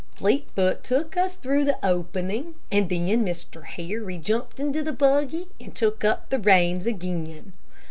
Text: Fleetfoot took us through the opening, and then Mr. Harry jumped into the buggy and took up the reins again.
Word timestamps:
Fleetfoot 0.15 0.81
took 0.83 1.15
us 1.15 1.35
through 1.35 1.63
the 1.63 1.77
opening, 1.85 2.55
and 2.71 2.89
then 2.89 3.23
Mr. 3.23 3.63
Harry 3.65 4.17
jumped 4.17 4.59
into 4.59 4.81
the 4.81 4.91
buggy 4.91 5.47
and 5.59 5.75
took 5.75 6.03
up 6.03 6.29
the 6.31 6.39
reins 6.39 6.87
again. 6.87 7.53